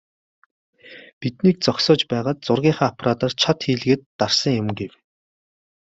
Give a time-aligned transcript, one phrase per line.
[1.19, 4.93] "Биднийг зогсоож байгаад зургийнхаа аппаратаар чад хийлгээд дарсан юм" гэв.